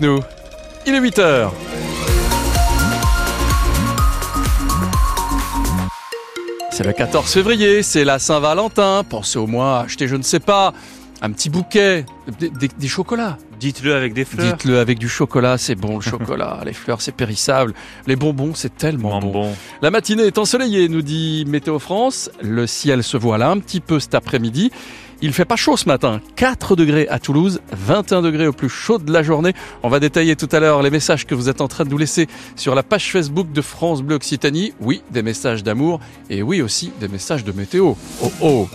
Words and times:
nous. 0.00 0.20
Il 0.86 0.94
est 0.94 1.00
8h. 1.00 1.50
C'est 6.70 6.84
le 6.84 6.92
14 6.92 7.32
février, 7.32 7.82
c'est 7.82 8.04
la 8.04 8.20
Saint-Valentin. 8.20 9.02
Pensez 9.08 9.38
au 9.40 9.48
moins 9.48 9.78
à 9.78 9.82
acheter, 9.82 10.06
je 10.06 10.14
ne 10.14 10.22
sais 10.22 10.38
pas, 10.38 10.72
un 11.22 11.32
petit 11.32 11.50
bouquet, 11.50 12.06
des, 12.38 12.50
des- 12.50 12.68
des 12.68 12.88
chocolats. 12.88 13.36
Dites-le 13.60 13.94
avec 13.94 14.14
des 14.14 14.24
fleurs. 14.24 14.54
Dites-le 14.54 14.78
avec 14.78 14.98
du 14.98 15.08
chocolat, 15.08 15.58
c'est 15.58 15.74
bon 15.74 15.96
le 15.96 16.00
chocolat. 16.00 16.60
Les 16.64 16.72
fleurs, 16.72 17.02
c'est 17.02 17.12
périssable. 17.14 17.74
Les 18.06 18.16
bonbons, 18.16 18.52
c'est 18.54 18.74
tellement 18.74 19.20
Bon. 19.20 19.52
La 19.82 19.90
matinée 19.90 20.22
est 20.22 20.38
ensoleillée, 20.38 20.88
nous 20.88 21.02
dit 21.02 21.44
Météo 21.46 21.78
France. 21.78 22.30
Le 22.40 22.66
ciel 22.66 23.02
se 23.02 23.18
voile 23.18 23.42
un 23.42 23.58
petit 23.58 23.80
peu 23.80 24.00
cet 24.00 24.14
après-midi. 24.14 24.70
Il 25.20 25.34
fait 25.34 25.44
pas 25.44 25.56
chaud 25.56 25.76
ce 25.76 25.84
matin. 25.84 26.22
4 26.36 26.74
degrés 26.74 27.06
à 27.08 27.18
Toulouse, 27.18 27.60
21 27.72 28.22
degrés 28.22 28.46
au 28.46 28.54
plus 28.54 28.70
chaud 28.70 28.96
de 28.96 29.12
la 29.12 29.22
journée. 29.22 29.52
On 29.82 29.90
va 29.90 30.00
détailler 30.00 30.34
tout 30.36 30.48
à 30.50 30.60
l'heure 30.60 30.82
les 30.82 30.88
messages 30.88 31.26
que 31.26 31.34
vous 31.34 31.50
êtes 31.50 31.60
en 31.60 31.68
train 31.68 31.84
de 31.84 31.90
nous 31.90 31.98
laisser 31.98 32.26
sur 32.56 32.74
la 32.74 32.82
page 32.82 33.12
Facebook 33.12 33.52
de 33.52 33.60
France 33.60 34.00
Bleu 34.00 34.16
Occitanie. 34.16 34.72
Oui, 34.80 35.02
des 35.10 35.22
messages 35.22 35.62
d'amour 35.62 36.00
et 36.30 36.42
oui 36.42 36.62
aussi 36.62 36.92
des 36.98 37.08
messages 37.08 37.44
de 37.44 37.52
météo. 37.52 37.92
Oh 38.22 38.32
oh. 38.40 38.68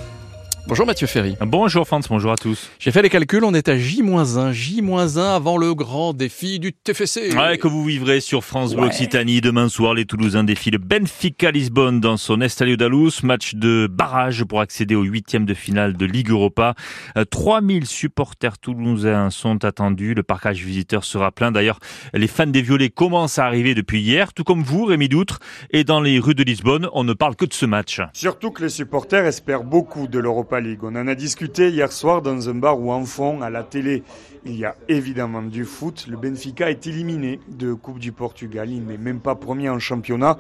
Bonjour 0.67 0.87
Mathieu 0.87 1.05
Ferry. 1.05 1.37
Bonjour 1.41 1.85
France, 1.85 2.07
bonjour 2.09 2.31
à 2.31 2.37
tous. 2.37 2.71
J'ai 2.79 2.89
fait 2.91 3.03
les 3.03 3.09
calculs, 3.09 3.43
on 3.43 3.53
est 3.53 3.69
à 3.69 3.77
J-1, 3.77 4.51
J-1 4.51 5.19
avant 5.19 5.57
le 5.57 5.75
grand 5.75 6.11
défi 6.13 6.57
du 6.59 6.73
TFC. 6.73 7.35
Ouais, 7.37 7.59
que 7.59 7.67
vous 7.67 7.85
vivrez 7.85 8.19
sur 8.19 8.43
France 8.43 8.73
Bleu 8.73 8.81
Ouais. 8.85 8.87
Occitanie. 8.87 9.41
Demain 9.41 9.69
soir, 9.69 9.93
les 9.93 10.05
Toulousains 10.05 10.43
défient 10.43 10.71
le 10.71 10.79
Benfica 10.79 11.51
Lisbonne 11.51 11.99
dans 11.99 12.17
son 12.17 12.41
Estadio 12.41 12.77
d'Alous. 12.77 13.11
Match 13.21 13.53
de 13.53 13.87
barrage 13.87 14.43
pour 14.43 14.59
accéder 14.59 14.95
au 14.95 15.03
huitième 15.03 15.45
de 15.45 15.53
finale 15.53 15.97
de 15.97 16.05
Ligue 16.07 16.31
Europa. 16.31 16.73
Euh, 17.15 17.25
3000 17.25 17.85
supporters 17.85 18.57
toulousains 18.57 19.29
sont 19.29 19.63
attendus. 19.65 20.15
Le 20.15 20.23
parcage 20.23 20.63
visiteur 20.63 21.03
sera 21.03 21.31
plein. 21.31 21.51
D'ailleurs, 21.51 21.77
les 22.15 22.27
fans 22.27 22.47
des 22.47 22.63
Violets 22.63 22.89
commencent 22.89 23.37
à 23.37 23.45
arriver 23.45 23.75
depuis 23.75 24.01
hier, 24.01 24.33
tout 24.33 24.43
comme 24.43 24.63
vous, 24.63 24.85
Rémi 24.85 25.09
Doutre. 25.09 25.39
Et 25.69 25.83
dans 25.83 26.01
les 26.01 26.17
rues 26.17 26.33
de 26.35 26.43
Lisbonne, 26.43 26.89
on 26.93 27.03
ne 27.03 27.13
parle 27.13 27.35
que 27.35 27.45
de 27.45 27.53
ce 27.53 27.67
match. 27.67 28.01
Surtout 28.13 28.49
que 28.49 28.63
les 28.63 28.69
supporters 28.69 29.25
espèrent 29.27 29.63
beaucoup 29.63 30.07
de 30.07 30.17
l'Europa 30.17 30.54
On 30.83 30.95
en 30.95 31.07
a 31.07 31.15
discuté 31.15 31.69
hier 31.69 31.91
soir 31.91 32.21
dans 32.21 32.47
un 32.47 32.55
bar 32.55 32.79
où 32.79 32.89
en 32.89 33.03
fond, 33.03 33.41
à 33.41 33.49
la 33.49 33.61
télé, 33.61 34.03
il 34.45 34.55
y 34.55 34.63
a 34.63 34.77
évidemment 34.87 35.41
du 35.41 35.65
foot. 35.65 36.05
Le 36.07 36.15
Benfica 36.15 36.69
est 36.69 36.87
éliminé 36.87 37.41
de 37.49 37.73
Coupe 37.73 37.99
du 37.99 38.13
Portugal. 38.13 38.69
Il 38.69 38.85
n'est 38.85 38.97
même 38.97 39.19
pas 39.19 39.35
premier 39.35 39.67
en 39.67 39.79
championnat. 39.79 40.37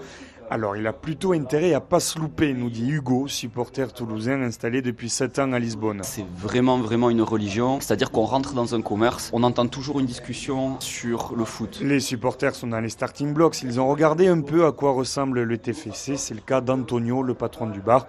Alors 0.49 0.77
il 0.77 0.85
a 0.85 0.93
plutôt 0.93 1.33
intérêt 1.33 1.73
à 1.73 1.79
pas 1.79 1.99
se 1.99 2.19
louper, 2.19 2.53
nous 2.53 2.69
dit 2.69 2.87
Hugo, 2.87 3.27
supporter 3.27 3.91
toulousain 3.91 4.41
installé 4.43 4.81
depuis 4.81 5.09
7 5.09 5.39
ans 5.39 5.53
à 5.53 5.59
Lisbonne. 5.59 6.01
C'est 6.03 6.25
vraiment 6.37 6.77
vraiment 6.77 7.09
une 7.09 7.23
religion, 7.23 7.79
c'est-à-dire 7.79 8.11
qu'on 8.11 8.25
rentre 8.25 8.53
dans 8.53 8.75
un 8.75 8.81
commerce, 8.81 9.31
on 9.33 9.41
entend 9.43 9.65
toujours 9.67 9.99
une 9.99 10.05
discussion 10.05 10.79
sur 10.79 11.33
le 11.35 11.45
foot. 11.45 11.79
Les 11.81 11.99
supporters 11.99 12.53
sont 12.53 12.67
dans 12.67 12.79
les 12.79 12.89
starting 12.89 13.33
blocks. 13.33 13.63
Ils 13.63 13.79
ont 13.79 13.87
regardé 13.87 14.27
un 14.27 14.41
peu 14.41 14.65
à 14.65 14.71
quoi 14.71 14.91
ressemble 14.91 15.41
le 15.41 15.57
TFC. 15.57 16.15
C'est 16.15 16.35
le 16.35 16.41
cas 16.41 16.61
d'Antonio, 16.61 17.23
le 17.23 17.33
patron 17.33 17.67
du 17.67 17.79
bar. 17.79 18.07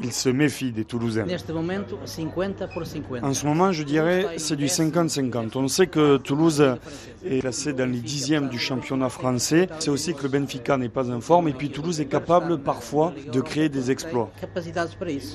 Il 0.00 0.12
se 0.12 0.28
méfie 0.28 0.70
des 0.70 0.84
Toulousains. 0.84 1.24
Neste 1.24 1.50
momento, 1.50 1.98
50 2.04 2.72
por 2.72 2.86
50. 2.86 3.24
En 3.24 3.34
ce 3.34 3.44
moment, 3.44 3.72
je 3.72 3.82
dirais, 3.82 4.26
c'est 4.36 4.54
du 4.54 4.66
50-50. 4.66 5.56
On 5.56 5.66
sait 5.66 5.88
que 5.88 6.18
Toulouse 6.18 6.64
est 7.24 7.40
classé 7.40 7.72
dans 7.72 7.90
les 7.90 7.98
dixièmes 7.98 8.48
du 8.48 8.60
championnat 8.60 9.08
français. 9.08 9.68
C'est 9.80 9.90
aussi 9.90 10.14
que 10.14 10.22
le 10.22 10.28
Benfica 10.28 10.76
n'est 10.76 10.88
pas 10.88 11.10
en 11.10 11.20
forme. 11.20 11.48
Et 11.48 11.52
puis 11.52 11.70
Toulouse 11.78 12.00
est 12.00 12.06
capable 12.06 12.58
parfois 12.58 13.12
de 13.32 13.40
créer 13.40 13.68
des 13.68 13.92
exploits. 13.92 14.30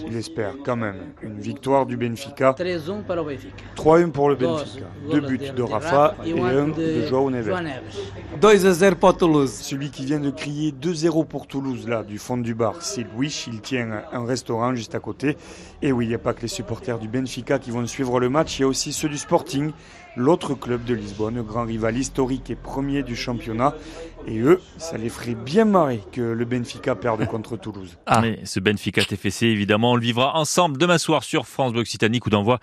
Il 0.05 0.17
espère 0.17 0.55
quand 0.65 0.75
même 0.75 0.97
une 1.21 1.39
victoire 1.39 1.85
du 1.85 1.95
Benfica. 1.95 2.51
3-1 2.53 3.03
para 3.03 3.21
o 3.21 3.25
Benfica. 3.25 3.55
3-1 3.77 4.11
pour 4.11 4.27
le 4.27 4.35
Benfica. 4.35 4.85
Deux 5.09 5.21
buts 5.21 5.37
de- 5.55 5.61
Rafa 5.63 6.15
et 6.25 6.37
un 6.37 6.67
de 6.67 7.07
Joao 7.07 7.29
Neves. 7.29 7.47
João 7.47 7.61
Neves. 7.63 7.97
2 8.41 8.65
a 8.65 8.73
0 8.73 8.95
para 8.97 9.11
o 9.11 9.13
Toulouse. 9.13 9.51
Celui 9.53 9.89
qui 9.89 10.03
vient 10.03 10.19
de 10.19 10.31
crier 10.31 10.73
2-0 10.73 11.23
pour 11.23 11.47
Toulouse, 11.47 11.87
là, 11.87 12.03
du 12.03 12.17
fond 12.17 12.35
du 12.35 12.53
bar, 12.53 12.75
c'est 12.81 13.05
Louis. 13.15 13.45
Il 13.47 13.61
tient 13.61 14.01
un 14.11 14.25
restaurant 14.25 14.75
juste 14.75 14.95
à 14.95 14.99
côté. 14.99 15.37
Et 15.81 15.93
oui, 15.93 16.05
il 16.05 16.09
n'y 16.09 16.15
a 16.15 16.19
pas 16.19 16.33
que 16.33 16.41
les 16.41 16.49
supporters 16.49 16.99
du 16.99 17.07
Benfica 17.07 17.57
qui 17.57 17.71
vont 17.71 17.87
suivre 17.87 18.19
le 18.19 18.27
match, 18.29 18.59
il 18.59 18.63
y 18.63 18.65
a 18.65 18.67
aussi 18.67 18.91
ceux 18.91 19.07
du 19.09 19.17
Sporting, 19.17 19.71
l'autre 20.17 20.55
club 20.55 20.83
de 20.83 20.93
Lisbonne, 20.93 21.41
grand 21.41 21.63
rival 21.63 21.97
historique 21.97 22.49
et 22.49 22.55
premier 22.55 23.01
du 23.03 23.15
championnat. 23.15 23.73
Et 24.25 24.39
eux, 24.39 24.61
ça 24.77 24.97
les 24.97 25.09
ferait 25.09 25.35
bien 25.35 25.65
marrer 25.65 26.01
que 26.11 26.21
le 26.21 26.45
Benfica 26.45 26.95
perde 26.95 27.25
contre 27.27 27.57
Toulouse. 27.57 27.97
Ah. 28.05 28.21
Mais 28.21 28.39
ce 28.45 28.59
Benfica 28.61 29.03
TFC, 29.03 29.47
évidemment, 29.47 29.91
on 29.91 29.95
le 29.95 30.01
vivra 30.01 30.37
ensemble 30.37 30.77
demain 30.77 30.97
soir 30.97 31.23
sur 31.23 31.45
France 31.45 31.73
Bleu 31.73 31.81
Occitanie, 31.81 32.19
coup 32.19 32.29
d'envoi 32.29 32.59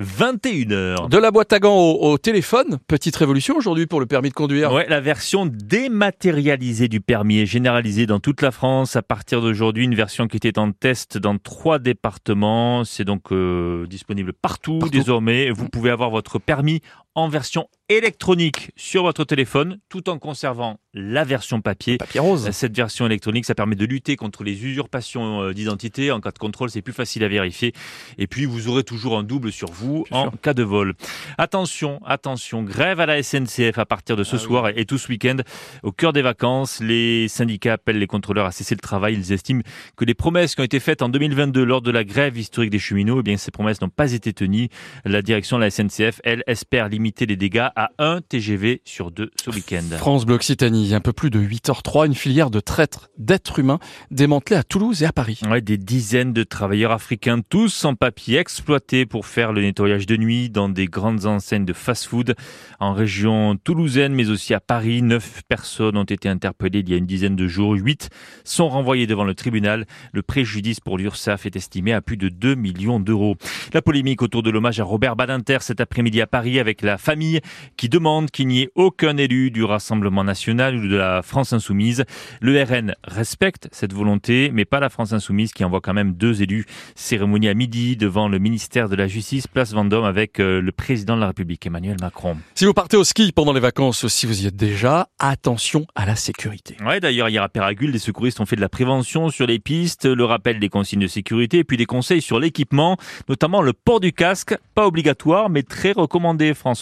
21h. 0.00 1.08
De 1.08 1.18
la 1.18 1.30
boîte 1.30 1.52
à 1.52 1.58
gants 1.58 1.76
au, 1.76 2.12
au 2.12 2.18
téléphone, 2.18 2.78
petite 2.86 3.14
révolution 3.16 3.56
aujourd'hui 3.56 3.86
pour 3.86 4.00
le 4.00 4.06
permis 4.06 4.30
de 4.30 4.34
conduire. 4.34 4.72
Ouais, 4.72 4.86
la 4.88 5.00
version 5.00 5.46
dématérialisée 5.46 6.88
du 6.88 7.00
permis 7.00 7.40
est 7.40 7.46
généralisée 7.46 8.06
dans 8.06 8.18
toute 8.20 8.40
la 8.42 8.50
France 8.50 8.96
à 8.96 9.02
partir 9.02 9.40
d'aujourd'hui. 9.42 9.84
Une 9.84 9.94
version 9.94 10.28
qui 10.28 10.36
était 10.38 10.58
en 10.58 10.72
test 10.72 11.18
dans 11.18 11.36
trois 11.38 11.78
départements. 11.78 12.84
C'est 12.84 13.04
donc 13.04 13.32
euh, 13.32 13.86
disponible 13.86 14.32
partout, 14.32 14.78
Partout. 14.78 14.92
désormais. 14.96 15.50
Vous 15.50 15.68
pouvez 15.68 15.90
avoir 15.90 16.10
votre 16.10 16.38
permis 16.38 16.80
en 17.14 17.28
version 17.28 17.68
électronique 17.88 18.70
sur 18.76 19.02
votre 19.02 19.24
téléphone, 19.24 19.78
tout 19.90 20.08
en 20.08 20.18
conservant 20.18 20.78
la 20.94 21.24
version 21.24 21.60
papier. 21.60 21.98
Papier 21.98 22.20
rose. 22.20 22.50
Cette 22.50 22.74
version 22.74 23.04
électronique, 23.06 23.44
ça 23.44 23.54
permet 23.54 23.76
de 23.76 23.84
lutter 23.84 24.16
contre 24.16 24.44
les 24.44 24.64
usurpations 24.64 25.42
euh, 25.42 25.52
d'identité. 25.52 26.10
En 26.10 26.20
cas 26.20 26.30
de 26.30 26.38
contrôle, 26.38 26.70
c'est 26.70 26.80
plus 26.80 26.92
facile 26.94 27.22
à 27.24 27.28
vérifier. 27.28 27.72
Et 28.18 28.26
puis, 28.26 28.46
vous 28.46 28.68
aurez 28.68 28.82
toujours 28.82 29.18
un 29.18 29.22
double 29.22 29.52
sur 29.52 29.70
vous 29.70 30.04
Bien 30.10 30.20
en 30.20 30.30
sûr. 30.30 30.40
cas 30.40 30.54
de 30.54 30.62
vol. 30.62 30.94
Attention, 31.36 32.00
attention, 32.06 32.62
grève 32.62 33.00
à 33.00 33.06
la 33.06 33.22
SNCF 33.22 33.76
à 33.76 33.84
partir 33.84 34.16
de 34.16 34.24
ce 34.24 34.36
Ah 34.36 34.38
soir 34.38 34.68
et, 34.70 34.74
et 34.80 34.86
tout 34.86 34.98
ce 34.98 35.08
week-end. 35.08 35.36
Au 35.82 35.92
cœur 35.92 36.14
des 36.14 36.22
vacances, 36.22 36.80
les 36.80 37.28
syndicats 37.28 37.74
appellent 37.74 37.98
les 37.98 38.06
contrôleurs 38.06 38.46
à 38.46 38.52
cesser 38.52 38.74
le 38.74 38.80
travail. 38.80 39.14
Ils 39.14 39.32
estiment 39.32 39.62
que 39.96 40.04
les 40.06 40.14
promesses 40.14 40.54
qui 40.54 40.62
ont 40.62 40.64
été 40.64 40.80
faites 40.80 41.02
en 41.02 41.10
2022 41.10 41.62
lors 41.62 41.82
de 41.82 41.90
la 41.90 42.04
grève 42.04 42.38
historique 42.38 42.70
des 42.70 42.78
cheminots, 42.78 43.20
eh 43.20 43.22
bien, 43.22 43.36
ces 43.36 43.50
promesses 43.50 43.82
n'ont 43.82 43.90
pas 43.90 44.12
été 44.12 44.32
tenues. 44.32 44.68
La 45.04 45.20
direction 45.20 45.58
de 45.58 45.62
la 45.62 45.70
SNCF, 45.70 46.20
elle, 46.24 46.42
espère 46.46 46.88
limiter 46.88 47.01
les 47.02 47.36
dégâts 47.36 47.68
à 47.76 47.90
un 47.98 48.20
TGV 48.20 48.80
sur 48.84 49.10
deux 49.10 49.30
ce 49.42 49.50
week-end. 49.50 49.82
France 49.98 50.24
Bleu 50.24 50.36
Occitanie, 50.36 50.94
un 50.94 51.00
peu 51.00 51.12
plus 51.12 51.30
de 51.30 51.40
8h03, 51.40 52.06
une 52.06 52.14
filière 52.14 52.50
de 52.50 52.60
traître 52.60 53.10
d'êtres 53.18 53.58
humains 53.58 53.78
démantelée 54.10 54.56
à 54.56 54.62
Toulouse 54.62 55.02
et 55.02 55.06
à 55.06 55.12
Paris. 55.12 55.40
Ouais, 55.48 55.60
des 55.60 55.78
dizaines 55.78 56.32
de 56.32 56.44
travailleurs 56.44 56.92
africains, 56.92 57.40
tous 57.40 57.68
sans 57.68 57.94
papier, 57.94 58.38
exploités 58.38 59.04
pour 59.04 59.26
faire 59.26 59.52
le 59.52 59.62
nettoyage 59.62 60.06
de 60.06 60.16
nuit 60.16 60.48
dans 60.48 60.68
des 60.68 60.86
grandes 60.86 61.26
enseignes 61.26 61.64
de 61.64 61.72
fast-food 61.72 62.34
en 62.80 62.92
région 62.92 63.56
toulousaine, 63.56 64.14
mais 64.14 64.30
aussi 64.30 64.54
à 64.54 64.60
Paris. 64.60 65.02
Neuf 65.02 65.42
personnes 65.48 65.96
ont 65.96 66.04
été 66.04 66.28
interpellées 66.28 66.80
il 66.80 66.88
y 66.88 66.94
a 66.94 66.96
une 66.96 67.06
dizaine 67.06 67.36
de 67.36 67.48
jours. 67.48 67.74
Huit 67.74 68.10
sont 68.44 68.68
renvoyées 68.68 69.06
devant 69.06 69.24
le 69.24 69.34
tribunal. 69.34 69.86
Le 70.12 70.22
préjudice 70.22 70.80
pour 70.80 70.98
l'URSSAF 70.98 71.46
est 71.46 71.56
estimé 71.56 71.92
à 71.92 72.00
plus 72.00 72.16
de 72.16 72.28
2 72.28 72.54
millions 72.54 73.00
d'euros. 73.00 73.36
La 73.72 73.82
polémique 73.82 74.22
autour 74.22 74.42
de 74.42 74.50
l'hommage 74.50 74.80
à 74.80 74.84
Robert 74.84 75.16
Badinter 75.16 75.58
cet 75.60 75.80
après-midi 75.80 76.20
à 76.20 76.26
Paris 76.26 76.58
avec 76.58 76.82
la 76.82 76.91
famille 76.98 77.40
qui 77.76 77.88
demande 77.88 78.30
qu'il 78.30 78.48
n'y 78.48 78.62
ait 78.62 78.70
aucun 78.74 79.16
élu 79.16 79.50
du 79.50 79.64
Rassemblement 79.64 80.24
national 80.24 80.76
ou 80.76 80.88
de 80.88 80.96
la 80.96 81.22
France 81.22 81.52
insoumise. 81.52 82.04
Le 82.40 82.62
RN 82.62 82.94
respecte 83.04 83.68
cette 83.72 83.92
volonté, 83.92 84.50
mais 84.52 84.64
pas 84.64 84.80
la 84.80 84.88
France 84.88 85.12
insoumise 85.12 85.52
qui 85.52 85.64
envoie 85.64 85.80
quand 85.80 85.94
même 85.94 86.12
deux 86.12 86.42
élus. 86.42 86.66
Cérémonie 86.94 87.48
à 87.48 87.54
midi 87.54 87.96
devant 87.96 88.28
le 88.28 88.38
ministère 88.38 88.88
de 88.88 88.96
la 88.96 89.06
Justice, 89.06 89.46
place 89.46 89.72
Vendôme, 89.72 90.04
avec 90.04 90.40
euh, 90.40 90.60
le 90.60 90.72
président 90.72 91.16
de 91.16 91.20
la 91.20 91.28
République, 91.28 91.66
Emmanuel 91.66 91.96
Macron. 92.00 92.36
Si 92.54 92.64
vous 92.64 92.74
partez 92.74 92.96
au 92.96 93.04
ski 93.04 93.32
pendant 93.32 93.52
les 93.52 93.60
vacances, 93.60 94.06
si 94.08 94.26
vous 94.26 94.42
y 94.42 94.46
êtes 94.46 94.56
déjà, 94.56 95.08
attention 95.18 95.86
à 95.94 96.06
la 96.06 96.16
sécurité. 96.16 96.76
Ouais, 96.84 97.00
d'ailleurs, 97.00 97.28
hier 97.28 97.42
à 97.42 97.48
Péragule, 97.48 97.92
des 97.92 97.98
secouristes 97.98 98.40
ont 98.40 98.46
fait 98.46 98.56
de 98.56 98.60
la 98.60 98.68
prévention 98.68 99.30
sur 99.30 99.46
les 99.46 99.58
pistes, 99.58 100.06
le 100.06 100.24
rappel 100.24 100.58
des 100.58 100.68
consignes 100.68 101.00
de 101.00 101.06
sécurité, 101.06 101.58
et 101.58 101.64
puis 101.64 101.76
des 101.76 101.86
conseils 101.86 102.22
sur 102.22 102.38
l'équipement, 102.38 102.96
notamment 103.28 103.62
le 103.62 103.72
port 103.72 104.00
du 104.00 104.12
casque, 104.12 104.56
pas 104.74 104.86
obligatoire, 104.86 105.50
mais 105.50 105.62
très 105.62 105.92
recommandé, 105.92 106.54
François 106.54 106.81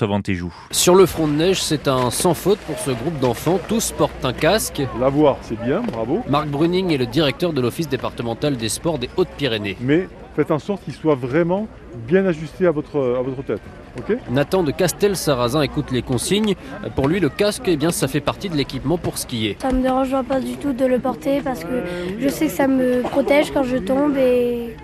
Sur 0.71 0.95
le 0.95 1.05
front 1.05 1.29
de 1.29 1.33
neige, 1.33 1.63
c'est 1.63 1.87
un 1.87 2.11
sans 2.11 2.33
faute 2.35 2.59
pour 2.61 2.79
ce 2.79 2.91
groupe 2.91 3.19
d'enfants. 3.21 3.59
Tous 3.69 3.93
portent 3.93 4.25
un 4.25 4.33
casque. 4.33 4.81
L'avoir, 4.99 5.37
c'est 5.43 5.61
bien, 5.63 5.83
bravo. 5.83 6.23
Marc 6.29 6.49
Bruning 6.49 6.91
est 6.91 6.97
le 6.97 7.07
directeur 7.07 7.53
de 7.53 7.61
l'Office 7.61 7.89
départemental 7.89 8.57
des 8.57 8.69
sports 8.71 8.99
des 8.99 9.11
Hautes-Pyrénées. 9.17 9.77
Mais 9.81 10.09
faites 10.37 10.51
en 10.51 10.59
sorte 10.59 10.85
qu'il 10.85 10.95
soit 10.95 11.17
vraiment 11.17 11.69
bien 12.09 12.25
ajusté 12.25 12.67
à 12.67 12.71
votre, 12.71 13.17
à 13.19 13.23
votre 13.23 13.43
tête. 13.43 13.61
Ok? 13.99 14.17
Nathan 14.31 14.63
de 14.63 14.71
Castel-Sarrazin 14.71 15.63
écoute 15.63 15.91
les 15.91 16.03
consignes. 16.03 16.55
Pour 16.95 17.09
lui, 17.09 17.21
le 17.21 17.29
casque, 17.29 17.65
eh 17.67 17.77
bien, 17.77 17.91
ça 17.91 18.09
fait 18.09 18.21
partie 18.21 18.49
de 18.49 18.57
l'équipement 18.57 18.97
pour 18.97 19.19
skier. 19.19 19.57
Ça 19.61 19.73
me 19.73 19.83
dérange 19.83 20.15
pas 20.29 20.41
du 20.41 20.57
tout 20.57 20.73
de 20.73 20.85
le 20.87 20.99
porter 20.99 21.41
parce 21.43 21.65
que 21.65 21.83
je 22.19 22.29
sais 22.29 22.47
que 22.47 22.53
ça 22.53 22.69
me 22.69 23.03
protège 23.03 23.51
quand 23.53 23.65
je 23.65 23.77
tombe 23.77 24.17
et, 24.17 24.77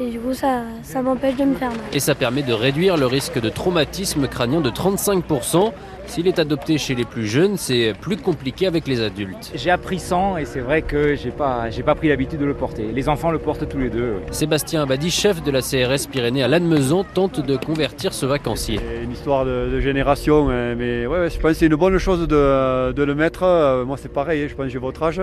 et 0.00 0.10
du 0.10 0.20
coup 0.20 0.34
ça, 0.34 0.62
m'empêche 1.02 1.36
de 1.36 1.44
me 1.44 1.54
faire 1.54 1.70
mal. 1.70 1.78
Et 1.92 2.00
ça 2.00 2.14
permet 2.14 2.42
de 2.42 2.52
réduire 2.52 2.96
le 2.96 3.06
risque 3.06 3.40
de 3.40 3.48
traumatisme 3.48 4.28
crânien 4.28 4.60
de 4.60 4.70
35%. 4.70 5.72
S'il 6.08 6.26
est 6.26 6.38
adopté 6.38 6.78
chez 6.78 6.94
les 6.94 7.04
plus 7.04 7.26
jeunes, 7.26 7.56
c'est 7.56 7.92
plus 8.00 8.16
compliqué 8.16 8.66
avec 8.66 8.86
les 8.88 9.00
adultes. 9.02 9.52
J'ai 9.54 9.70
appris 9.70 9.98
sans 9.98 10.36
et 10.38 10.44
c'est 10.46 10.60
vrai 10.60 10.82
que 10.82 11.14
j'ai 11.14 11.30
pas, 11.30 11.68
j'ai 11.70 11.82
pas 11.82 11.94
pris 11.94 12.08
l'habitude 12.08 12.40
de 12.40 12.46
le 12.46 12.54
porter. 12.54 12.90
Les 12.92 13.08
enfants 13.08 13.30
le 13.30 13.38
portent 13.38 13.68
tous 13.68 13.78
les 13.78 13.90
deux. 13.90 14.14
oui. 14.16 14.22
Sébastien 14.30 14.82
Abadi, 14.82 15.10
chef 15.10 15.42
de 15.42 15.50
la 15.50 15.60
CRS 15.60 16.08
Pyrénées 16.10 16.42
à 16.42 16.48
Lannemezan, 16.48 17.04
tente 17.04 17.44
de 17.44 17.56
convertir 17.56 18.14
ce 18.14 18.24
vacancier. 18.26 18.80
C'est 18.82 19.04
une 19.04 19.12
histoire 19.12 19.44
de, 19.44 19.68
de 19.70 19.80
génération, 19.80 20.48
hein, 20.48 20.74
mais 20.76 21.06
ouais, 21.06 21.20
ouais, 21.20 21.30
je 21.30 21.38
pense 21.38 21.52
que 21.52 21.58
c'est 21.58 21.66
une 21.66 21.76
bonne 21.76 21.98
chose 21.98 22.26
de, 22.26 22.92
de 22.92 23.02
le 23.02 23.14
mettre. 23.14 23.42
Euh, 23.42 23.84
Moi, 23.84 23.96
c'est 23.98 24.12
pareil, 24.12 24.42
hein, 24.42 24.46
je 24.48 24.54
pense 24.54 24.66
que 24.66 24.72
j'ai 24.72 24.78
votre 24.78 25.02
âge. 25.02 25.20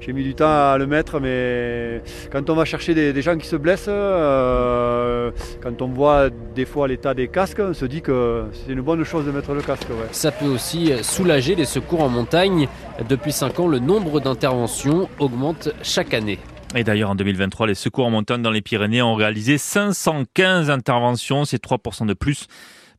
J'ai 0.00 0.12
mis 0.14 0.24
du 0.24 0.34
temps 0.34 0.46
à 0.72 0.76
le 0.78 0.86
mettre, 0.86 1.20
mais 1.20 2.00
quand 2.32 2.48
on 2.48 2.54
va 2.54 2.64
chercher 2.64 2.94
des, 2.94 3.12
des 3.12 3.22
gens 3.22 3.36
qui 3.36 3.46
se 3.46 3.56
blessent, 3.56 3.84
euh, 3.88 5.30
quand 5.62 5.82
on 5.82 5.88
voit 5.88 6.30
des 6.54 6.64
fois 6.64 6.88
l'état 6.88 7.12
des 7.14 7.28
casques, 7.28 7.60
on 7.60 7.74
se 7.74 7.84
dit 7.84 8.00
que 8.02 8.44
c'est 8.52 8.72
une 8.72 8.80
bonne 8.80 9.04
chose 9.04 9.26
de 9.26 9.30
mettre 9.30 9.52
le 9.52 9.60
casque. 9.62 9.88
Ouais. 9.90 10.06
Ça 10.22 10.30
peut 10.30 10.46
aussi 10.46 10.92
soulager 11.02 11.56
les 11.56 11.64
secours 11.64 12.00
en 12.00 12.08
montagne. 12.08 12.68
Depuis 13.08 13.32
5 13.32 13.58
ans, 13.58 13.66
le 13.66 13.80
nombre 13.80 14.20
d'interventions 14.20 15.08
augmente 15.18 15.70
chaque 15.82 16.14
année. 16.14 16.38
Et 16.76 16.84
d'ailleurs, 16.84 17.10
en 17.10 17.14
2023, 17.16 17.66
les 17.66 17.74
secours 17.74 18.06
en 18.06 18.10
montagne 18.10 18.40
dans 18.40 18.52
les 18.52 18.62
Pyrénées 18.62 19.02
ont 19.02 19.16
réalisé 19.16 19.58
515 19.58 20.70
interventions, 20.70 21.44
c'est 21.44 21.60
3% 21.60 22.06
de 22.06 22.14
plus 22.14 22.46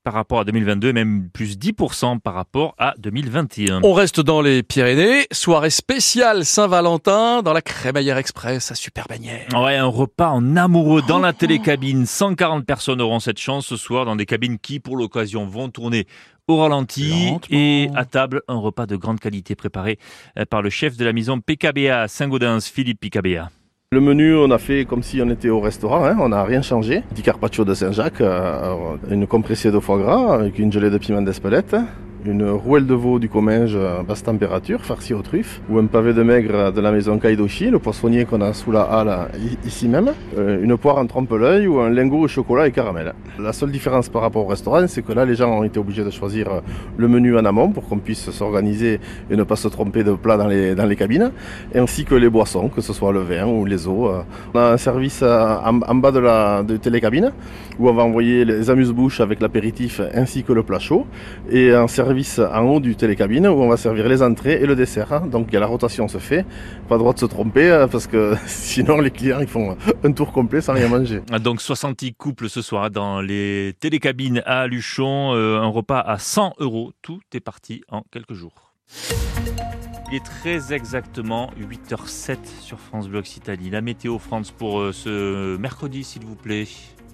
par 0.04 0.14
rapport 0.14 0.40
à 0.40 0.44
2022, 0.46 0.90
et 0.90 0.94
même 0.94 1.30
plus 1.30 1.58
10% 1.58 2.20
par 2.20 2.34
rapport 2.34 2.76
à 2.78 2.94
2021. 2.98 3.82
On 3.84 3.94
reste 3.94 4.20
dans 4.20 4.42
les 4.42 4.64
Pyrénées, 4.64 5.28
soirée 5.32 5.70
spéciale 5.70 6.46
Saint-Valentin 6.46 7.42
dans 7.42 7.54
la 7.54 7.62
Crémaillère 7.62 8.18
Express 8.18 8.72
à 8.72 8.76
Super 8.76 9.08
Bagnères. 9.08 9.48
Ouais, 9.54 9.78
un 9.78 9.86
repas 9.86 10.30
en 10.30 10.56
amoureux 10.58 11.02
dans 11.08 11.20
la 11.20 11.34
télécabine. 11.34 12.06
140 12.06 12.66
personnes 12.66 13.02
auront 13.02 13.20
cette 13.20 13.40
chance 13.40 13.68
ce 13.68 13.78
soir 13.78 14.06
dans 14.06 14.16
des 14.16 14.26
cabines 14.26 14.60
qui, 14.60 14.80
pour 14.80 14.98
l'occasion, 14.98 15.46
vont 15.46 15.70
tourner 15.70 16.06
au 16.48 16.58
ralenti 16.58 17.30
Lentement. 17.32 17.40
et 17.52 17.90
à 17.96 18.06
table 18.06 18.42
un 18.48 18.58
repas 18.58 18.86
de 18.86 18.96
grande 18.98 19.20
qualité 19.20 19.56
préparé 19.56 19.98
euh, 20.38 20.46
par 20.46 20.62
le 20.62 20.70
chef 20.70 20.98
de 20.98 21.06
la 21.06 21.14
maison 21.14 21.40
PKBA 21.40 22.08
Saint-Gaudens, 22.08 22.60
Philippe 22.62 23.00
PKBA. 23.00 23.50
Le 23.94 24.02
menu, 24.02 24.36
on 24.36 24.50
a 24.50 24.58
fait 24.58 24.86
comme 24.86 25.04
si 25.04 25.22
on 25.22 25.30
était 25.30 25.50
au 25.50 25.60
restaurant, 25.60 26.04
hein, 26.04 26.18
on 26.20 26.30
n'a 26.30 26.44
rien 26.44 26.64
changé. 26.64 27.04
Petit 27.12 27.22
carpaccio 27.22 27.64
de 27.64 27.76
Saint-Jacques, 27.76 28.22
euh, 28.22 28.96
une 29.12 29.28
compressée 29.28 29.70
de 29.70 29.80
foie 29.80 30.00
gras 30.00 30.34
avec 30.34 30.58
une 30.58 30.72
gelée 30.72 30.90
de 30.90 30.98
piment 30.98 31.22
d'Espelette, 31.22 31.76
une 32.26 32.50
rouelle 32.50 32.86
de 32.86 32.94
veau 32.94 33.20
du 33.20 33.28
Comminges 33.28 33.76
à 33.76 34.04
basse 34.04 34.24
température, 34.24 34.82
farcie 34.82 35.14
aux 35.14 35.22
truffes, 35.22 35.62
ou 35.70 35.78
un 35.78 35.86
pavé 35.86 36.14
de 36.14 36.24
maigre 36.24 36.72
de 36.72 36.82
la 36.82 36.92
maison 36.92 37.18
Kaidoshi, 37.20 37.70
le 37.70 37.80
poissonnier 37.80 38.26
qu'on 38.26 38.42
a 38.42 38.54
sous 38.54 38.72
la 38.72 38.84
halle 38.84 39.28
ici 39.66 39.88
même, 39.88 40.12
euh, 40.38 40.64
une 40.64 40.78
poire 40.78 40.98
en 40.98 41.06
trompe-l'œil 41.06 41.68
ou 41.68 41.80
un 41.80 41.90
lingot 41.90 42.20
au 42.20 42.28
chocolat 42.28 42.68
et 42.68 42.72
caramel. 42.72 43.14
La 43.40 43.52
seule 43.52 43.72
différence 43.72 44.10
par 44.10 44.22
rapport 44.22 44.46
au 44.46 44.48
restaurant, 44.48 44.86
c'est 44.88 45.02
que 45.02 45.12
là, 45.12 45.26
les 45.26 45.36
gens 45.36 45.52
ont 45.52 45.64
été 45.64 45.80
obligés 45.80 46.04
de 46.04 46.10
choisir 46.12 46.48
euh, 46.48 46.62
le 46.98 47.08
menu 47.08 47.38
en 47.38 47.44
amont 47.46 47.70
pour 47.72 47.88
qu'on 47.88 48.00
puisse 48.00 48.30
s'organiser 48.32 49.00
et 49.30 49.36
ne 49.36 49.44
pas 49.44 49.56
se 49.56 49.68
tromper 49.68 50.04
de 50.04 50.14
plat 50.14 50.38
dans 50.38 50.48
les, 50.48 50.76
dans 50.76 50.86
les 50.86 50.96
cabines, 50.96 51.32
ainsi 51.76 52.06
que 52.06 52.16
les 52.16 52.30
boissons, 52.30 52.70
que 52.70 52.82
ce 52.82 52.94
soit 52.94 53.12
le 53.12 53.22
vin 53.22 53.46
ou 53.46 53.66
les 53.66 53.88
eaux. 53.88 54.08
euh. 54.08 54.22
On 54.54 54.60
a 54.60 54.72
un 54.74 54.78
service 54.78 55.24
en, 55.24 55.82
en 55.82 55.96
bas 55.96 56.12
de 56.12 56.20
la 56.20 56.64
de 56.64 56.78
télécabine 56.78 57.32
où 57.80 57.90
on 57.90 57.94
va 57.94 58.04
envoyer 58.04 58.46
les 58.46 58.70
amuse-bouches 58.70 59.20
avec 59.20 59.42
l'apéritif 59.42 60.00
ainsi 60.14 60.44
que 60.44 60.54
le 60.54 60.62
plat 60.64 60.80
chaud 60.80 61.08
et 61.52 61.74
un 61.74 61.88
service 61.88 62.13
en 62.40 62.62
haut 62.64 62.80
du 62.80 62.96
télécabine 62.96 63.48
où 63.48 63.62
on 63.62 63.70
va 63.70 63.78
servir 63.78 64.08
les 64.08 64.22
entrées 64.22 64.62
et 64.62 64.66
le 64.66 64.76
dessert. 64.76 65.12
hein. 65.14 65.28
Donc 65.28 65.52
la 65.52 65.66
rotation 65.66 66.08
se 66.08 66.18
fait, 66.18 66.46
pas 66.88 66.98
droit 66.98 67.14
de 67.14 67.20
se 67.20 67.26
tromper 67.26 67.70
euh, 67.72 67.88
parce 67.88 68.08
que 68.08 68.36
sinon 68.46 69.00
les 69.02 69.12
clients 69.12 69.40
ils 69.40 69.48
font 69.48 69.78
un 70.04 70.12
tour 70.12 70.32
complet 70.32 70.62
sans 70.62 70.74
rien 70.74 70.88
manger. 70.88 71.22
Ah, 71.32 71.40
Donc 71.40 71.62
60 71.62 72.02
couples 72.18 72.50
ce 72.50 72.62
soir 72.62 72.90
dans 72.92 73.22
les 73.22 73.74
télécabines 73.80 74.42
à 74.46 74.68
Luchon, 74.68 75.34
euh, 75.34 75.60
un 75.60 75.68
repas 75.68 76.00
à 76.00 76.18
100 76.18 76.54
euros. 76.60 76.92
Tout 77.02 77.20
est 77.34 77.40
parti 77.40 77.82
en 77.90 78.04
quelques 78.12 78.34
jours. 78.34 78.74
Il 80.12 80.18
est 80.18 80.24
très 80.26 80.74
exactement 80.74 81.50
8h07 81.60 82.38
sur 82.62 82.80
France 82.80 83.08
Bleu 83.08 83.20
Occitanie. 83.20 83.72
La 83.72 83.82
météo 83.82 84.20
France 84.20 84.52
pour 84.52 84.80
euh, 84.80 84.92
ce 84.92 85.58
mercredi, 85.58 86.04
s'il 86.04 86.24
vous 86.26 86.36
plaît. 86.36 86.66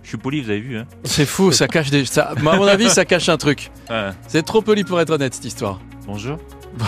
Je 0.09 0.15
suis 0.15 0.23
poli, 0.23 0.41
vous 0.41 0.49
avez 0.49 0.59
vu, 0.59 0.75
hein 0.75 0.87
C'est 1.03 1.27
fou, 1.27 1.51
ça 1.51 1.67
cache 1.67 1.91
des. 1.91 2.03
Ça, 2.03 2.33
à 2.35 2.41
mon 2.41 2.65
avis, 2.65 2.89
ça 2.89 3.05
cache 3.05 3.29
un 3.29 3.37
truc. 3.37 3.69
Ouais. 3.91 4.09
C'est 4.27 4.41
trop 4.41 4.63
poli 4.63 4.83
pour 4.83 4.99
être 4.99 5.11
honnête 5.11 5.35
cette 5.35 5.45
histoire. 5.45 5.79
Bonjour. 6.07 6.39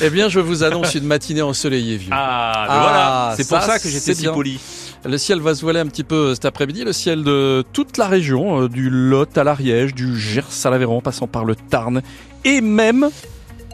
Eh 0.00 0.08
bien, 0.08 0.30
je 0.30 0.40
vous 0.40 0.64
annonce 0.64 0.94
une 0.94 1.04
matinée 1.04 1.42
ensoleillée, 1.42 1.98
vieux. 1.98 2.08
Ah, 2.10 2.64
ben 2.66 2.72
Ah, 2.72 2.80
voilà, 2.80 3.34
c'est 3.36 3.46
pour 3.46 3.60
ça, 3.60 3.78
que 3.78 3.86
j'étais 3.90 4.14
si 4.14 4.26
poli. 4.28 4.58
Le 5.04 5.18
ciel 5.18 5.40
va 5.40 5.54
se 5.54 5.60
voiler 5.60 5.80
un 5.80 5.86
petit 5.88 6.04
peu 6.04 6.34
cet 6.34 6.46
après-midi, 6.46 6.84
le 6.84 6.94
ciel 6.94 7.22
de 7.22 7.62
toute 7.74 7.98
la 7.98 8.06
région, 8.06 8.62
euh, 8.62 8.68
du 8.70 8.88
Lot 8.88 9.36
à 9.36 9.44
l'Ariège, 9.44 9.94
du 9.94 10.18
Gers 10.18 10.64
à 10.64 10.70
l'Aveyron, 10.70 11.02
passant 11.02 11.26
par 11.26 11.44
le 11.44 11.54
Tarn 11.54 12.00
et 12.46 12.62
même 12.62 13.10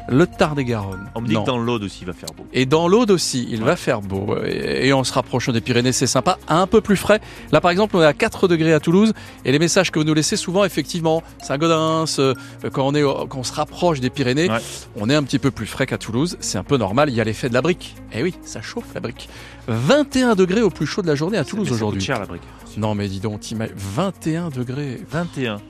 le 0.08 0.26
Tarn-et-Garonne. 0.26 1.10
On 1.14 1.20
me 1.20 1.26
dit 1.26 1.34
Non. 1.34 1.42
que 1.42 1.46
dans 1.46 1.58
l'Aude 1.58 1.82
aussi 1.84 1.98
il 2.02 2.06
va 2.06 2.12
faire 2.12 2.28
beau. 2.36 2.46
Et 2.52 2.66
dans 2.66 2.88
l'Aude 2.88 3.10
aussi, 3.10 3.46
il 3.50 3.62
va 3.62 3.76
faire 3.76 4.00
beau. 4.02 4.36
Et, 4.44 4.88
et 4.88 4.92
en 4.92 5.02
se 5.04 5.12
rapprochant 5.12 5.52
des 5.52 5.60
Pyrénées, 5.60 5.92
c'est 5.92 6.06
sympa, 6.06 6.38
un 6.48 6.66
peu 6.66 6.80
plus 6.80 6.96
frais. 6.96 7.20
Là, 7.52 7.60
par 7.60 7.70
exemple, 7.70 7.96
on 7.96 8.02
est 8.02 8.06
à 8.06 8.12
4 8.12 8.46
degrés 8.48 8.72
à 8.74 8.80
Toulouse. 8.80 9.12
Et 9.44 9.52
les 9.52 9.58
messages 9.58 9.90
que 9.90 9.98
vous 9.98 10.04
nous 10.04 10.14
laissez 10.14 10.36
souvent, 10.36 10.64
effectivement, 10.64 11.22
Saint-Gaudens, 11.42 12.04
euh, 12.18 12.34
quand, 12.72 12.86
on 12.86 12.94
est, 12.94 13.02
quand 13.02 13.38
on 13.38 13.42
se 13.44 13.52
rapproche 13.54 14.00
des 14.00 14.10
Pyrénées, 14.10 14.50
Ouais. 14.50 14.58
on 14.96 15.08
est 15.08 15.14
un 15.14 15.22
petit 15.22 15.38
peu 15.38 15.50
plus 15.50 15.66
frais 15.66 15.86
qu'à 15.86 15.98
Toulouse. 15.98 16.36
C'est 16.40 16.58
un 16.58 16.64
peu 16.64 16.76
normal, 16.76 17.08
il 17.10 17.14
y 17.16 17.20
a 17.20 17.24
l'effet 17.24 17.48
de 17.48 17.54
la 17.54 17.62
brique. 17.62 17.94
Et 18.12 18.22
oui, 18.22 18.34
ça 18.42 18.60
chauffe 18.62 18.92
la 18.94 19.00
brique. 19.00 19.28
21 19.68 20.34
degrés 20.34 20.62
au 20.62 20.70
plus 20.70 20.86
chaud 20.86 21.02
de 21.02 21.06
la 21.06 21.14
journée 21.14 21.38
à 21.38 21.44
Toulouse 21.44 21.70
aujourd'hui. 21.72 22.00
cher 22.02 22.20
la 22.20 22.26
brique. 22.26 22.42
Non 22.76 22.94
mais 22.94 23.08
dis 23.08 23.20
donc, 23.20 23.40
t'imagines- 23.40 23.74
21 23.76 24.48
degrés. 24.50 25.00
21. 25.10 25.60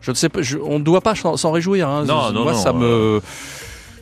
Je 0.00 0.10
ne 0.10 0.16
sais 0.16 0.28
pas, 0.28 0.42
je- 0.42 0.58
on 0.58 0.78
ne 0.78 0.84
doit 0.84 1.00
pas 1.00 1.14
s'en 1.14 1.50
réjouir. 1.50 1.88
Hein. 1.88 2.04
Non, 2.04 2.32
non, 2.32 2.42
Moi, 2.44 2.52
non, 2.52 2.58
ça 2.58 2.70
euh. 2.70 3.16
me, 3.16 3.20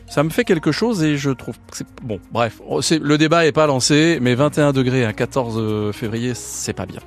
ça 0.09 0.23
me 0.23 0.29
fait 0.29 0.43
quelque 0.45 0.71
chose 0.71 1.03
et 1.03 1.17
je 1.17 1.31
trouve 1.31 1.55
que 1.69 1.77
c'est 1.77 1.87
bon. 2.03 2.19
Bref, 2.31 2.59
Oh, 2.67 2.79
le 2.89 3.17
débat 3.17 3.45
est 3.45 3.51
pas 3.51 3.67
lancé, 3.67 4.19
mais 4.21 4.35
21 4.35 4.71
degrés 4.73 5.05
à 5.05 5.13
14 5.13 5.91
février, 5.93 6.33
c'est 6.35 6.73
pas 6.73 6.85
bien. 6.85 6.99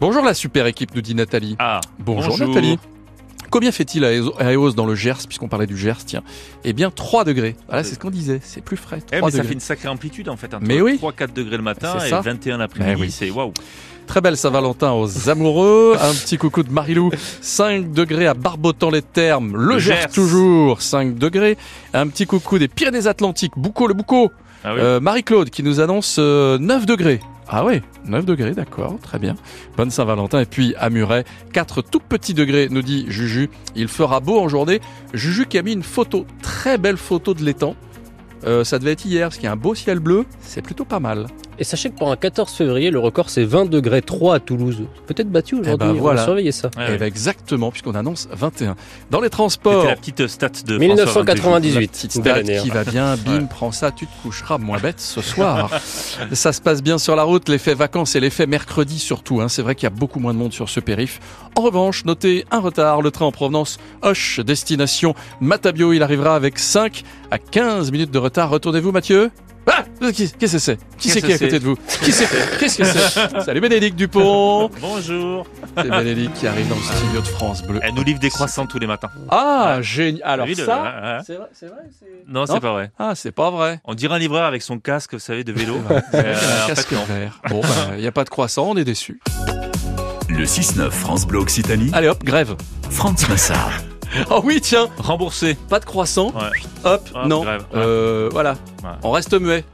Bonjour 0.00 0.24
la 0.24 0.34
super 0.34 0.66
équipe, 0.66 0.94
nous 0.94 1.00
dit 1.00 1.14
Nathalie. 1.14 1.56
Ah, 1.58 1.80
Bonjour, 2.00 2.30
bonjour. 2.32 2.48
Nathalie. 2.48 2.78
Combien 3.50 3.70
fait-il 3.70 4.04
à 4.04 4.12
Eos- 4.12 4.72
dans 4.74 4.84
le 4.86 4.96
Gers, 4.96 5.18
puisqu'on 5.28 5.46
parlait 5.46 5.68
du 5.68 5.76
Gers, 5.76 6.04
tiens? 6.04 6.24
Eh 6.64 6.72
bien 6.72 6.90
3 6.90 7.22
degrés. 7.22 7.54
Voilà, 7.68 7.84
c'est 7.84 7.94
ce 7.94 8.00
qu'on 8.00 8.10
disait, 8.10 8.40
c'est 8.42 8.60
plus 8.64 8.76
frais. 8.76 8.98
3 9.00 9.08
Eh, 9.12 9.20
mais 9.22 9.30
ça 9.30 9.36
degrés. 9.36 9.48
fait 9.48 9.54
une 9.54 9.60
sacrée 9.60 9.88
amplitude 9.88 10.28
en 10.28 10.36
fait. 10.36 10.50
Mais 10.60 10.80
oui. 10.80 10.98
3-4 11.00 11.32
degrés 11.32 11.56
le 11.56 11.62
matin 11.62 11.96
et 12.04 12.08
ça. 12.10 12.20
21 12.20 12.58
l'après-midi. 12.58 13.00
Oui. 13.00 13.10
C'est 13.12 13.30
waouh. 13.30 13.52
Très 14.06 14.20
belle 14.20 14.36
Saint-Valentin 14.36 14.92
aux 14.92 15.28
amoureux. 15.30 15.96
Un 16.00 16.12
petit 16.12 16.36
coucou 16.38 16.62
de 16.62 16.70
Marilou. 16.70 17.10
5 17.40 17.92
degrés 17.92 18.26
à 18.26 18.34
Barbotan-les-Thermes. 18.34 19.56
Le, 19.56 19.74
Le 19.74 19.78
Gers, 19.78 20.02
Gers. 20.02 20.10
toujours. 20.10 20.82
5 20.82 21.16
degrés. 21.16 21.56
Un 21.92 22.06
petit 22.08 22.26
coucou 22.26 22.58
des 22.58 22.68
Pyrénées-Atlantiques. 22.68 23.54
Boucau 23.56 23.86
le 23.88 23.94
Boucau. 23.94 24.30
Ah 24.62 24.74
oui. 24.74 24.80
Euh, 24.82 25.00
Marie-Claude 25.00 25.50
qui 25.50 25.62
nous 25.62 25.80
annonce 25.80 26.16
euh, 26.18 26.58
9 26.58 26.86
degrés. 26.86 27.20
Ah 27.46 27.64
oui, 27.64 27.82
9 28.06 28.24
degrés, 28.24 28.52
d'accord, 28.52 28.96
très 29.02 29.18
bien. 29.18 29.34
Bonne 29.76 29.90
Saint-Valentin. 29.90 30.40
Et 30.40 30.46
puis 30.46 30.74
à 30.78 30.88
Muret, 30.88 31.24
4 31.52 31.82
tout 31.82 32.00
petits 32.00 32.32
degrés, 32.32 32.68
nous 32.70 32.80
dit 32.80 33.04
Juju. 33.08 33.50
Il 33.76 33.88
fera 33.88 34.20
beau 34.20 34.40
en 34.40 34.48
journée. 34.48 34.80
Juju 35.12 35.44
qui 35.46 35.58
a 35.58 35.62
mis 35.62 35.72
une 35.74 35.82
photo, 35.82 36.24
très 36.40 36.78
belle 36.78 36.96
photo 36.96 37.34
de 37.34 37.42
l'étang. 37.44 37.76
Euh, 38.46 38.64
ça 38.64 38.78
devait 38.78 38.92
être 38.92 39.04
hier, 39.04 39.28
parce 39.28 39.36
qu'il 39.36 39.44
y 39.44 39.48
a 39.48 39.52
un 39.52 39.56
beau 39.56 39.74
ciel 39.74 39.98
bleu. 40.00 40.24
C'est 40.40 40.62
plutôt 40.62 40.84
pas 40.86 41.00
mal. 41.00 41.26
Et 41.58 41.64
sachez 41.64 41.90
que 41.90 41.96
pour 41.96 42.10
un 42.10 42.16
14 42.16 42.52
février, 42.52 42.90
le 42.90 42.98
record 42.98 43.30
c'est 43.30 43.44
20 43.44 43.66
degrés 43.70 44.02
3 44.02 44.34
à 44.36 44.40
Toulouse. 44.40 44.82
Peut-être 45.06 45.30
battu 45.30 45.54
aujourd'hui, 45.54 45.88
ben 45.88 45.94
on 45.94 46.00
voilà. 46.00 46.20
va 46.20 46.24
surveiller 46.26 46.52
ça. 46.52 46.68
Ouais, 46.76 46.86
Eh 46.94 46.96
ben 46.98 47.06
exactement, 47.06 47.70
puisqu'on 47.70 47.94
annonce 47.94 48.28
21. 48.32 48.76
Dans 49.10 49.20
les 49.20 49.26
C'était 49.26 49.30
transports, 49.30 49.84
la 49.84 49.96
petite 49.96 50.26
stat 50.26 50.48
de 50.66 50.78
1998. 50.78 51.74
la 51.74 51.80
petite 51.86 52.12
stat 52.12 52.20
Dernière. 52.22 52.62
qui 52.62 52.70
va 52.70 52.84
bien, 52.84 53.16
bim, 53.16 53.32
Ouais. 53.40 53.46
prends 53.48 53.72
ça, 53.72 53.90
tu 53.90 54.06
te 54.06 54.12
coucheras 54.22 54.58
moins 54.58 54.78
bête 54.78 55.00
ce 55.00 55.20
soir. 55.20 55.70
ça 56.32 56.52
se 56.52 56.60
passe 56.60 56.82
bien 56.82 56.98
sur 56.98 57.16
la 57.16 57.22
route, 57.22 57.48
l'effet 57.48 57.74
vacances 57.74 58.16
et 58.16 58.20
l'effet 58.20 58.46
mercredi 58.46 58.98
surtout. 58.98 59.40
Hein. 59.40 59.48
C'est 59.48 59.62
vrai 59.62 59.74
qu'il 59.74 59.84
y 59.84 59.92
a 59.92 59.94
beaucoup 59.94 60.18
moins 60.20 60.34
de 60.34 60.38
monde 60.38 60.52
sur 60.52 60.68
ce 60.68 60.80
périph. 60.80 61.20
En 61.56 61.62
revanche, 61.62 62.04
notez 62.04 62.44
un 62.50 62.58
retard, 62.60 63.00
le 63.02 63.10
train 63.10 63.26
en 63.26 63.32
provenance 63.32 63.78
Hoche, 64.02 64.40
destination 64.40 65.14
Matabio, 65.40 65.92
il 65.92 66.02
arrivera 66.02 66.34
avec 66.34 66.58
5 66.58 67.02
à 67.30 67.38
15 67.38 67.92
minutes 67.92 68.10
de 68.10 68.18
retard. 68.18 68.50
Retournez-vous 68.50 68.92
Mathieu? 68.92 69.30
Qu'est-ce 70.00 70.34
que 70.52 70.58
c'est? 70.58 70.78
Qui 70.98 71.08
c'est 71.08 71.22
qui 71.22 71.30
est 71.30 71.34
à 71.34 71.38
côté 71.38 71.58
de 71.58 71.64
vous? 71.64 71.76
Qui 72.02 72.12
c'est? 72.12 72.26
Qu'est-ce 72.58 72.78
que 72.78 72.84
c'est? 72.84 73.40
Salut 73.44 73.60
Bénédicte 73.60 73.96
Dupont 73.96 74.70
Bonjour. 74.80 75.46
C'est 75.76 75.88
Bénédicte 75.88 76.34
qui 76.38 76.46
arrive 76.46 76.68
dans 76.68 76.74
le 76.76 76.82
studio 76.82 77.20
de 77.20 77.26
France 77.26 77.62
Bleu. 77.62 77.80
Elle 77.82 77.94
nous 77.94 78.02
livre 78.04 78.18
des 78.18 78.30
croissants 78.30 78.66
tous 78.66 78.78
les 78.78 78.86
matins. 78.86 79.10
Ah, 79.30 79.78
génial. 79.80 80.22
Alors 80.24 80.46
ça, 80.56 81.20
c'est 81.26 81.36
vrai, 81.36 81.46
c'est 81.56 81.66
Non, 82.28 82.46
c'est 82.46 82.60
pas 82.60 82.72
vrai. 82.72 82.90
Ah, 82.98 83.12
c'est 83.14 83.32
pas 83.32 83.50
vrai. 83.50 83.80
On 83.84 83.94
dirait 83.94 84.14
un 84.14 84.18
livreur 84.18 84.44
avec 84.44 84.62
son 84.62 84.78
casque, 84.78 85.14
vous 85.14 85.20
savez, 85.20 85.44
de 85.44 85.52
vélo. 85.52 85.76
Euh, 86.14 86.66
casque 86.66 86.92
vert. 86.92 87.40
Bon, 87.48 87.60
il 87.94 88.00
n'y 88.00 88.06
a 88.06 88.12
pas 88.12 88.24
de 88.24 88.28
croissant, 88.28 88.68
on 88.70 88.76
est 88.76 88.84
déçus. 88.84 89.20
Le 90.28 90.44
6-9 90.44 90.90
France 90.90 91.26
Bleu 91.26 91.38
Occitanie, 91.40 91.90
Allez 91.92 92.08
hop, 92.08 92.22
grève. 92.24 92.56
Franz 92.90 93.26
Massard. 93.28 93.70
Oh 94.30 94.40
oui, 94.44 94.60
tiens, 94.60 94.88
Remboursé. 94.98 95.56
pas 95.68 95.80
de 95.80 95.84
croissant. 95.84 96.28
Ouais. 96.32 96.50
Hop, 96.84 97.08
Hop, 97.14 97.26
non. 97.26 97.42
grève, 97.42 97.62
ouais. 97.72 97.80
Euh, 97.80 98.28
voilà. 98.32 98.52
Ouais. 98.82 98.90
On 99.02 99.10
reste 99.10 99.34
muet. 99.34 99.64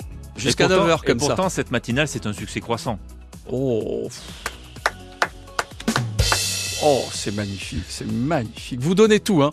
Jusqu'à 0.40 0.64
Et 0.64 0.68
pourtant- 0.68 0.84
9h 0.86 1.02
comme 1.04 1.16
et 1.16 1.18
pourtant, 1.20 1.48
cette 1.48 1.70
matinale, 1.70 2.08
c'est 2.08 2.26
un 2.26 2.32
succès 2.32 2.60
croissant. 2.60 2.98
Oh. 3.50 4.08
Oh, 6.82 7.02
c'est 7.12 7.34
magnifique, 7.34 7.84
c'est 7.88 8.10
magnifique. 8.10 8.80
Vous 8.80 8.94
donnez 8.94 9.20
tout, 9.20 9.42
hein. 9.42 9.50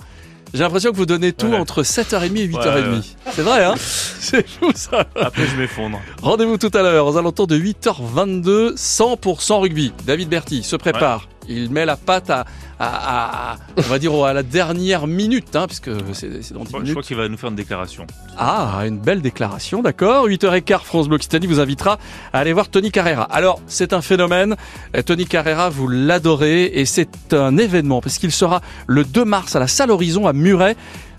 J'ai 0.53 0.61
l'impression 0.63 0.91
que 0.91 0.95
vous 0.95 1.05
donnez 1.05 1.33
tout 1.33 1.47
Ouais. 1.47 1.57
entre 1.57 1.83
7h30 1.83 2.37
et 2.37 2.47
8h30. 2.47 2.63
Ouais, 2.91 2.97
ouais. 2.97 3.01
C'est 3.33 3.41
vrai, 3.41 3.65
hein 3.65 3.75
C'est 4.19 4.47
fou 4.47 4.71
ça. 4.73 5.05
Après, 5.19 5.45
je 5.45 5.57
m'effondre. 5.57 5.99
Rendez-vous 6.21 6.57
tout 6.57 6.71
à 6.73 6.81
l'heure 6.81 7.05
aux 7.05 7.17
alentours 7.17 7.47
de 7.47 7.57
8h22, 7.57 8.75
100% 8.77 9.59
rugby. 9.59 9.91
David 10.05 10.29
Berty 10.29 10.63
se 10.63 10.77
prépare. 10.77 11.27
Il 11.47 11.69
met 11.71 11.85
la 11.85 11.95
patte 11.95 12.29
à, 12.29 12.45
à- 12.79 13.51
à- 13.53 13.57
on 13.77 13.81
va 13.81 13.99
dire 13.99 14.13
à 14.25 14.33
la 14.33 14.43
dernière 14.43 15.07
minute, 15.07 15.55
hein, 15.55 15.65
puisque 15.67 15.89
c'est 16.13 16.27
dans 16.53 16.61
10 16.61 16.65
Je 16.65 16.67
crois 16.73 16.79
minutes. 16.81 17.01
qu'il 17.01 17.15
va 17.17 17.27
nous 17.27 17.37
faire 17.37 17.49
une 17.49 17.55
déclaration. 17.55 18.05
Ah, 18.37 18.81
une 18.85 18.97
belle 18.99 19.21
déclaration, 19.21 19.81
d'accord. 19.81 20.27
8h15, 20.27 20.81
France 20.83 21.07
Bleu 21.07 21.15
Occitanie 21.15 21.47
vous 21.47 21.59
invitera 21.59 21.97
à 22.33 22.39
aller 22.39 22.53
voir 22.53 22.69
Tony 22.69 22.91
Carrera. 22.91 23.23
Alors, 23.23 23.61
c'est 23.67 23.93
un 23.93 24.01
phénomène. 24.01 24.55
Euh, 24.95 25.01
Tony 25.01 25.25
Carrera, 25.25 25.69
vous 25.69 25.87
l'adorez 25.87 26.65
et 26.65 26.85
c'est 26.85 27.33
un 27.33 27.57
événement 27.57 28.01
parce 28.01 28.17
qu'il 28.17 28.31
sera 28.31 28.61
le 28.87 29.03
2 29.03 29.25
mars 29.25 29.55
à 29.55 29.59
la 29.59 29.67
Salle 29.67 29.91
Horizon 29.91 30.27
à 30.27 30.33
Muret. 30.33 30.75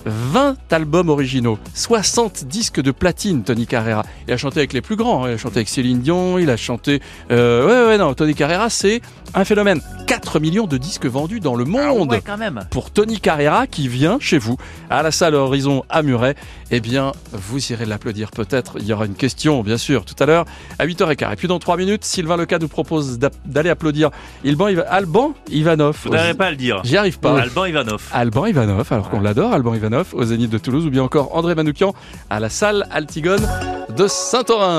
20 0.06 0.56
albums 0.72 1.08
originaux, 1.08 1.58
60 1.74 2.44
disques 2.44 2.80
de 2.80 2.90
platine, 2.90 3.42
Tony 3.42 3.66
Carrera. 3.66 4.04
Il 4.26 4.32
a 4.34 4.36
chanté 4.36 4.60
avec 4.60 4.72
les 4.72 4.80
plus 4.80 4.96
grands, 4.96 5.24
hein. 5.24 5.30
il 5.30 5.34
a 5.34 5.38
chanté 5.38 5.56
avec 5.58 5.68
Céline 5.68 6.00
Dion, 6.00 6.38
il 6.38 6.50
a 6.50 6.56
chanté... 6.56 7.00
Euh, 7.30 7.66
ouais, 7.86 7.90
ouais, 7.92 7.98
non, 7.98 8.14
Tony 8.14 8.34
Carrera, 8.34 8.70
c'est 8.70 9.00
un 9.34 9.44
phénomène. 9.44 9.80
4 10.06 10.40
millions 10.40 10.66
de 10.66 10.78
disques 10.78 11.04
vendus 11.04 11.40
dans 11.40 11.54
le 11.54 11.66
monde 11.66 12.10
ouais, 12.12 12.22
quand 12.24 12.38
même. 12.38 12.64
pour 12.70 12.90
Tony 12.90 13.20
Carrera 13.20 13.66
qui 13.66 13.86
vient 13.88 14.16
chez 14.20 14.38
vous 14.38 14.56
à 14.88 15.02
la 15.02 15.10
salle 15.10 15.34
Horizon 15.34 15.84
à 15.90 16.02
Muret, 16.02 16.34
eh 16.70 16.80
bien, 16.80 17.12
vous 17.32 17.72
irez 17.72 17.84
l'applaudir 17.84 18.30
peut-être. 18.30 18.76
Il 18.80 18.86
y 18.86 18.92
aura 18.94 19.04
une 19.04 19.14
question, 19.14 19.62
bien 19.62 19.76
sûr, 19.76 20.06
tout 20.06 20.14
à 20.22 20.24
l'heure 20.26 20.46
à 20.78 20.86
8h15. 20.86 21.32
Et 21.32 21.36
puis 21.36 21.46
dans 21.48 21.58
3 21.58 21.76
minutes, 21.76 22.04
Sylvain 22.06 22.36
Leca 22.38 22.58
nous 22.58 22.68
propose 22.68 23.18
d'a- 23.18 23.30
d'aller 23.44 23.68
applaudir 23.68 24.10
Ilban 24.44 24.68
Iva- 24.68 24.86
Alban 24.88 25.34
Ivanov. 25.50 25.98
Vous 26.04 26.10
n'arrivez 26.10 26.34
pas 26.34 26.46
à 26.46 26.50
le 26.50 26.56
dire. 26.56 26.80
J'y 26.84 26.96
arrive 26.96 27.18
pas. 27.18 27.38
Alban 27.38 27.66
Ivanov. 27.66 28.02
Alban 28.12 28.46
Ivanov, 28.46 28.86
alors 28.90 29.10
qu'on 29.10 29.20
l'adore, 29.20 29.52
Alban 29.52 29.74
Ivanov, 29.74 29.87
au 30.12 30.24
Zénith 30.24 30.50
de 30.50 30.58
Toulouse, 30.58 30.86
ou 30.86 30.90
bien 30.90 31.02
encore 31.02 31.34
André 31.34 31.54
Manoukian 31.54 31.94
à 32.30 32.40
la 32.40 32.48
salle 32.48 32.86
Altigone 32.90 33.46
de 33.96 34.06
Saint-Orin. 34.06 34.76